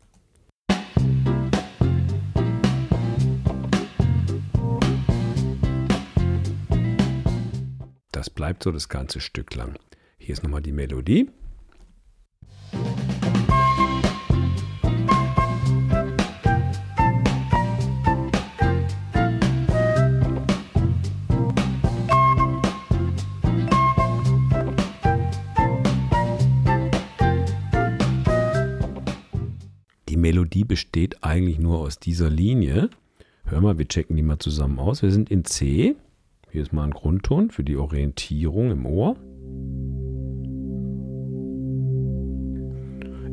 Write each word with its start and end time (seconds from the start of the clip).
Das 8.10 8.30
bleibt 8.30 8.64
so 8.64 8.72
das 8.72 8.88
ganze 8.88 9.20
Stück 9.20 9.54
lang. 9.54 9.78
Hier 10.18 10.32
ist 10.32 10.42
nochmal 10.42 10.62
die 10.62 10.72
Melodie. 10.72 11.30
Melodie 30.20 30.64
besteht 30.64 31.22
eigentlich 31.22 31.58
nur 31.58 31.78
aus 31.78 31.98
dieser 31.98 32.30
Linie. 32.30 32.90
Hör 33.44 33.60
mal, 33.60 33.78
wir 33.78 33.88
checken 33.88 34.16
die 34.16 34.22
mal 34.22 34.38
zusammen 34.38 34.78
aus. 34.78 35.02
Wir 35.02 35.10
sind 35.10 35.30
in 35.30 35.44
C. 35.44 35.96
Hier 36.50 36.62
ist 36.62 36.72
mal 36.72 36.84
ein 36.84 36.90
Grundton 36.90 37.50
für 37.50 37.64
die 37.64 37.76
Orientierung 37.76 38.70
im 38.70 38.86
Ohr. 38.86 39.16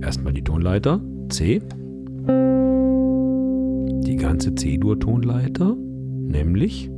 Erstmal 0.02 0.34
die 0.34 0.44
Tonleiter 0.44 1.02
C. 1.30 1.62
Die 4.08 4.16
ganze 4.18 4.54
C-Dur-Tonleiter, 4.54 5.76
nämlich 5.76 6.90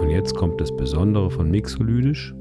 Und 0.00 0.10
jetzt 0.10 0.34
kommt 0.36 0.60
das 0.60 0.76
Besondere 0.76 1.30
von 1.30 1.50
Mixolydisch. 1.50 2.34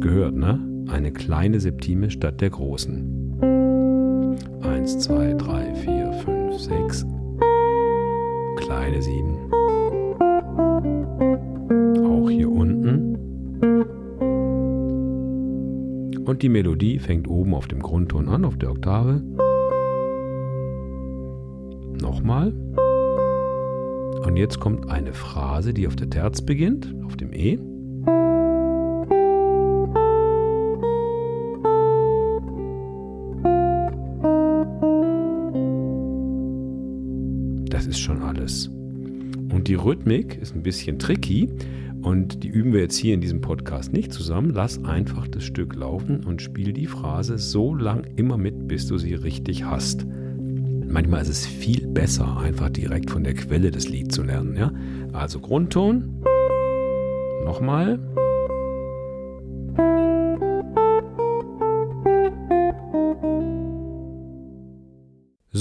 Gehört, 0.00 0.34
ne? 0.34 0.60
Eine 0.88 1.12
kleine 1.12 1.58
Septime 1.58 2.10
statt 2.10 2.40
der 2.40 2.50
großen. 2.50 3.38
Eins, 4.62 4.98
zwei, 4.98 5.32
drei, 5.34 5.74
vier, 5.74 6.12
fünf, 6.24 6.54
sechs. 6.58 7.04
Kleine 8.56 9.02
sieben. 9.02 9.36
Auch 12.04 12.30
hier 12.30 12.50
unten. 12.50 13.16
Und 16.24 16.42
die 16.42 16.48
Melodie 16.48 16.98
fängt 16.98 17.28
oben 17.28 17.54
auf 17.54 17.66
dem 17.66 17.80
Grundton 17.80 18.28
an, 18.28 18.44
auf 18.44 18.56
der 18.56 18.70
Oktave. 18.70 19.22
Nochmal. 22.00 22.52
Und 24.24 24.36
jetzt 24.36 24.60
kommt 24.60 24.88
eine 24.88 25.12
Phrase, 25.12 25.74
die 25.74 25.88
auf 25.88 25.96
der 25.96 26.08
Terz 26.08 26.40
beginnt, 26.40 26.94
auf 27.04 27.16
dem 27.16 27.32
E. 27.32 27.58
Und 39.62 39.68
die 39.68 39.76
Rhythmik 39.76 40.38
ist 40.42 40.56
ein 40.56 40.64
bisschen 40.64 40.98
tricky 40.98 41.48
und 42.02 42.42
die 42.42 42.48
üben 42.48 42.72
wir 42.72 42.80
jetzt 42.80 42.96
hier 42.96 43.14
in 43.14 43.20
diesem 43.20 43.40
Podcast 43.40 43.92
nicht 43.92 44.12
zusammen. 44.12 44.50
Lass 44.50 44.84
einfach 44.84 45.28
das 45.28 45.44
Stück 45.44 45.76
laufen 45.76 46.24
und 46.24 46.42
spiel 46.42 46.72
die 46.72 46.88
Phrase 46.88 47.38
so 47.38 47.72
lang 47.72 48.02
immer 48.16 48.36
mit, 48.36 48.66
bis 48.66 48.88
du 48.88 48.98
sie 48.98 49.14
richtig 49.14 49.62
hast. 49.64 50.04
Manchmal 50.88 51.22
ist 51.22 51.28
es 51.28 51.46
viel 51.46 51.86
besser, 51.86 52.38
einfach 52.38 52.70
direkt 52.70 53.08
von 53.08 53.22
der 53.22 53.34
Quelle 53.34 53.70
des 53.70 53.88
Lieds 53.88 54.16
zu 54.16 54.24
lernen. 54.24 54.56
Ja? 54.56 54.72
Also 55.12 55.38
Grundton. 55.38 56.24
Nochmal. 57.44 58.00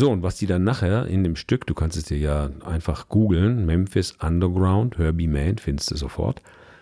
So, 0.01 0.09
und 0.09 0.23
was 0.23 0.35
die 0.38 0.47
dann 0.47 0.63
nachher 0.63 1.06
in 1.06 1.23
dem 1.23 1.35
Stück, 1.35 1.67
du 1.67 1.75
kannst 1.75 1.95
es 1.95 2.06
dir 2.06 2.17
ja 2.17 2.50
einfach 2.66 3.07
googeln, 3.07 3.67
Memphis 3.67 4.16
Underground, 4.19 4.97
Herbie 4.97 5.28
Mann, 5.28 5.59
findest 5.59 5.91
du 5.91 5.95
sofort. 5.95 6.41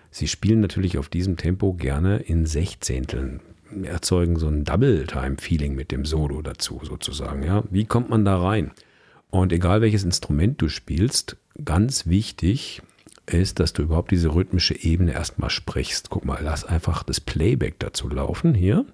Sie 0.10 0.30
spielen 0.30 0.62
natürlich 0.62 0.98
auf 0.98 1.10
diesem 1.10 1.36
Tempo 1.36 1.74
gerne 1.74 2.20
in 2.20 2.46
Sechzehnteln, 2.46 3.42
erzeugen 3.84 4.40
so 4.40 4.48
ein 4.48 4.64
Double-Time-Feeling 4.64 5.76
mit 5.76 5.92
dem 5.92 6.06
Solo 6.06 6.42
dazu 6.42 6.80
sozusagen. 6.82 7.44
Ja, 7.44 7.66
wie 7.70 7.84
kommt 7.84 8.10
man 8.10 8.24
da 8.24 8.42
rein? 8.42 8.72
Und 9.30 9.52
egal 9.52 9.82
welches 9.82 10.06
Instrument 10.06 10.62
du 10.62 10.70
spielst, 10.70 11.36
ganz 11.66 12.08
wichtig 12.08 12.82
ist, 13.26 13.60
dass 13.60 13.74
du 13.74 13.82
überhaupt 13.82 14.12
diese 14.12 14.34
rhythmische 14.34 14.82
Ebene 14.82 15.12
erstmal 15.12 15.50
sprichst. 15.50 16.10
Guck 16.10 16.24
mal, 16.24 16.40
lass 16.42 16.64
einfach 16.64 17.04
das 17.04 17.20
Playback 17.20 17.80
dazu 17.80 18.08
laufen 18.08 18.54
hier. 18.54 18.86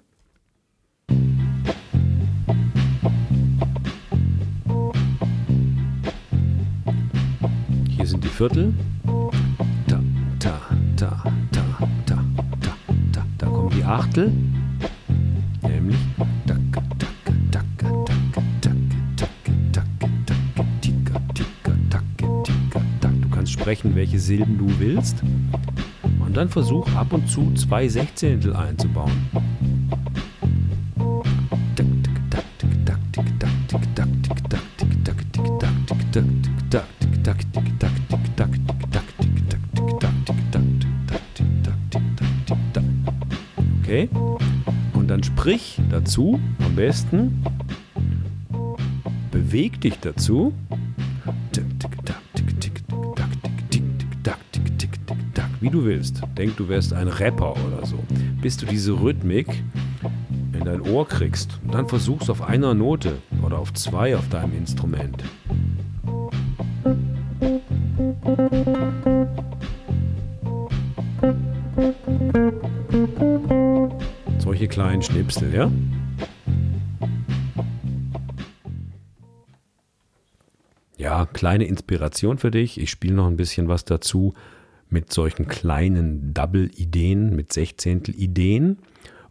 Viertel. 8.36 8.74
Ta, 9.86 9.98
ta, 10.38 10.60
ta, 10.94 11.24
ta, 11.50 11.62
ta, 12.04 12.18
ta, 12.60 12.72
ta. 13.10 13.24
Da 13.38 13.46
kommen 13.46 13.70
die 13.74 13.82
Achtel. 13.82 14.30
Nämlich. 15.62 15.96
Du 23.00 23.28
kannst 23.30 23.52
sprechen, 23.54 23.94
welche 23.94 24.18
Silben 24.18 24.58
du 24.58 24.68
willst. 24.80 25.22
Und 26.02 26.36
dann 26.36 26.50
versuch 26.50 26.86
ab 26.94 27.14
und 27.14 27.26
zu 27.30 27.54
zwei 27.54 27.88
Sechzehntel 27.88 28.54
einzubauen. 28.54 29.30
Okay? 43.96 44.10
Und 44.92 45.08
dann 45.08 45.22
sprich 45.22 45.80
dazu, 45.90 46.38
am 46.62 46.74
besten, 46.74 47.42
beweg 49.30 49.80
dich 49.80 49.98
dazu. 50.00 50.52
Wie 55.60 55.70
du 55.70 55.84
willst. 55.84 56.20
Denk, 56.36 56.56
du 56.58 56.68
wärst 56.68 56.92
ein 56.92 57.08
Rapper 57.08 57.54
oder 57.66 57.86
so. 57.86 57.98
Bis 58.42 58.58
du 58.58 58.66
diese 58.66 58.92
Rhythmik 58.92 59.64
in 60.52 60.64
dein 60.64 60.82
Ohr 60.82 61.08
kriegst. 61.08 61.58
Und 61.64 61.74
dann 61.74 61.88
versuchst 61.88 62.28
auf 62.28 62.42
einer 62.42 62.74
Note 62.74 63.16
oder 63.42 63.58
auf 63.58 63.72
2 63.72 64.16
auf 64.16 64.28
deinem 64.28 64.54
Instrument. 64.54 65.24
Solche 74.66 74.80
kleinen 74.80 75.02
Schnipsel, 75.02 75.54
ja? 75.54 75.70
Ja, 80.96 81.26
kleine 81.26 81.66
Inspiration 81.66 82.38
für 82.38 82.50
dich. 82.50 82.80
Ich 82.80 82.90
spiele 82.90 83.14
noch 83.14 83.28
ein 83.28 83.36
bisschen 83.36 83.68
was 83.68 83.84
dazu 83.84 84.34
mit 84.88 85.12
solchen 85.12 85.46
kleinen 85.46 86.34
Double-Ideen, 86.34 87.36
mit 87.36 87.52
Sechzehntel-Ideen. 87.52 88.78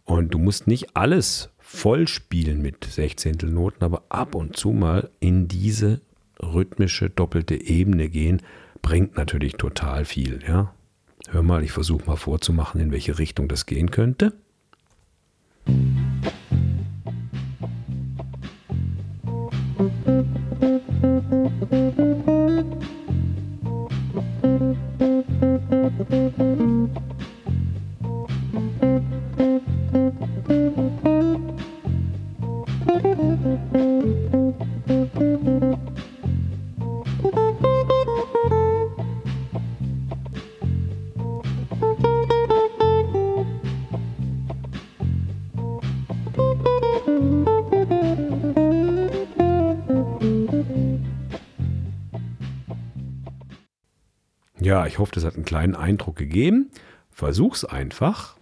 Und 0.04 0.32
du 0.32 0.38
musst 0.38 0.68
nicht 0.68 0.96
alles 0.96 1.50
voll 1.58 2.08
spielen 2.08 2.62
mit 2.62 2.84
Sechzehntelnoten, 2.84 3.82
aber 3.82 4.04
ab 4.08 4.34
und 4.34 4.56
zu 4.56 4.70
mal 4.70 5.10
in 5.20 5.48
diese 5.48 6.00
rhythmische 6.42 7.10
doppelte 7.10 7.56
Ebene 7.60 8.08
gehen, 8.08 8.40
bringt 8.80 9.18
natürlich 9.18 9.56
total 9.56 10.06
viel, 10.06 10.40
ja. 10.48 10.72
Hör 11.28 11.42
mal, 11.42 11.62
ich 11.62 11.72
versuche 11.72 12.06
mal 12.06 12.16
vorzumachen, 12.16 12.80
in 12.80 12.90
welche 12.90 13.18
Richtung 13.18 13.48
das 13.48 13.66
gehen 13.66 13.90
könnte. 13.90 14.32
Ja, 54.66 54.84
ich 54.84 54.98
hoffe, 54.98 55.12
das 55.14 55.24
hat 55.24 55.36
einen 55.36 55.44
kleinen 55.44 55.76
Eindruck 55.76 56.16
gegeben. 56.16 56.72
Versuch's 57.12 57.64
einfach 57.64 58.36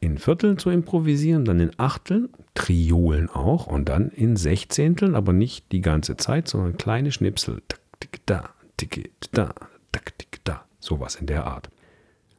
in 0.00 0.18
Vierteln 0.18 0.58
zu 0.58 0.70
improvisieren, 0.70 1.44
dann 1.44 1.60
in 1.60 1.70
Achteln, 1.76 2.30
Triolen 2.54 3.30
auch 3.30 3.68
und 3.68 3.88
dann 3.88 4.08
in 4.08 4.34
Sechzehnteln, 4.34 5.14
aber 5.14 5.32
nicht 5.32 5.70
die 5.70 5.80
ganze 5.80 6.16
Zeit, 6.16 6.48
sondern 6.48 6.78
kleine 6.78 7.12
Schnipsel. 7.12 7.62
Tick, 7.68 7.78
tick, 8.00 8.26
da, 8.26 8.50
tick, 8.76 9.12
da, 9.30 9.54
tick, 9.92 10.18
tick, 10.18 10.40
da. 10.42 10.64
Sowas 10.80 11.14
in 11.14 11.26
der 11.28 11.46
Art. 11.46 11.70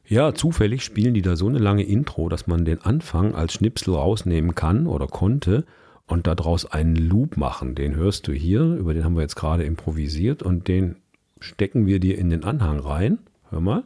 Ja, 0.04 0.34
zufällig 0.34 0.84
spielen 0.84 1.14
die 1.14 1.22
da 1.22 1.34
so 1.34 1.48
eine 1.48 1.60
lange 1.60 1.84
Intro, 1.84 2.28
dass 2.28 2.46
man 2.46 2.66
den 2.66 2.82
Anfang 2.82 3.34
als 3.34 3.54
Schnipsel 3.54 3.94
rausnehmen 3.94 4.54
kann 4.54 4.86
oder 4.86 5.06
konnte 5.06 5.64
und 6.06 6.26
daraus 6.26 6.70
einen 6.70 6.94
Loop 6.94 7.38
machen. 7.38 7.74
Den 7.74 7.96
hörst 7.96 8.28
du 8.28 8.32
hier, 8.32 8.60
über 8.60 8.92
den 8.92 9.02
haben 9.02 9.14
wir 9.14 9.22
jetzt 9.22 9.36
gerade 9.36 9.64
improvisiert 9.64 10.42
und 10.42 10.68
den 10.68 10.96
stecken 11.40 11.86
wir 11.86 11.98
dir 11.98 12.16
in 12.18 12.30
den 12.30 12.44
Anhang 12.44 12.78
rein. 12.78 13.18
Hör 13.50 13.60
mal. 13.60 13.84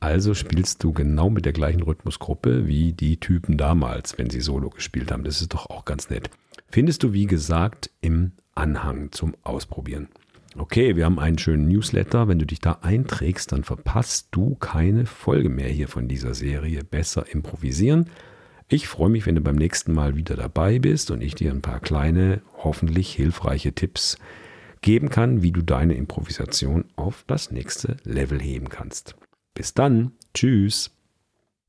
Also 0.00 0.34
spielst 0.34 0.84
du 0.84 0.92
genau 0.92 1.30
mit 1.30 1.46
der 1.46 1.54
gleichen 1.54 1.82
Rhythmusgruppe 1.82 2.66
wie 2.66 2.92
die 2.92 3.18
Typen 3.18 3.56
damals, 3.56 4.18
wenn 4.18 4.28
sie 4.28 4.42
Solo 4.42 4.68
gespielt 4.68 5.10
haben. 5.10 5.24
Das 5.24 5.40
ist 5.40 5.54
doch 5.54 5.70
auch 5.70 5.86
ganz 5.86 6.10
nett. 6.10 6.28
Findest 6.68 7.02
du, 7.02 7.14
wie 7.14 7.26
gesagt, 7.26 7.90
im 8.02 8.32
Anhang 8.54 9.10
zum 9.12 9.34
Ausprobieren. 9.42 10.08
Okay, 10.56 10.96
wir 10.96 11.06
haben 11.06 11.18
einen 11.18 11.38
schönen 11.38 11.66
Newsletter. 11.66 12.28
Wenn 12.28 12.38
du 12.38 12.46
dich 12.46 12.60
da 12.60 12.78
einträgst, 12.82 13.52
dann 13.52 13.64
verpasst 13.64 14.28
du 14.32 14.54
keine 14.56 15.06
Folge 15.06 15.48
mehr 15.48 15.68
hier 15.68 15.88
von 15.88 16.08
dieser 16.08 16.34
Serie. 16.34 16.84
Besser 16.84 17.24
improvisieren. 17.32 18.10
Ich 18.68 18.88
freue 18.88 19.10
mich, 19.10 19.26
wenn 19.26 19.34
du 19.34 19.40
beim 19.40 19.56
nächsten 19.56 19.92
Mal 19.92 20.16
wieder 20.16 20.36
dabei 20.36 20.78
bist 20.78 21.10
und 21.10 21.22
ich 21.22 21.34
dir 21.34 21.50
ein 21.50 21.62
paar 21.62 21.80
kleine, 21.80 22.42
hoffentlich 22.58 23.12
hilfreiche 23.12 23.72
Tipps 23.74 24.18
geben 24.82 25.10
kann, 25.10 25.42
wie 25.42 25.52
du 25.52 25.62
deine 25.62 25.94
Improvisation 25.94 26.84
auf 26.96 27.24
das 27.26 27.50
nächste 27.50 27.96
Level 28.04 28.40
heben 28.40 28.68
kannst. 28.68 29.14
Bis 29.54 29.74
dann. 29.74 30.12
Tschüss. 30.34 30.90